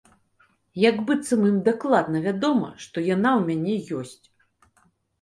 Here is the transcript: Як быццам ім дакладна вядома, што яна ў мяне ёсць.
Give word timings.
Як 0.89 0.97
быццам 1.09 1.41
ім 1.51 1.59
дакладна 1.69 2.23
вядома, 2.27 2.73
што 2.89 3.07
яна 3.13 3.31
ў 3.39 3.55
мяне 3.55 3.75
ёсць. 4.03 4.21